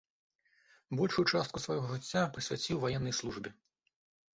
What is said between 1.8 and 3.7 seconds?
жыцця прысвяціў ваеннай службе.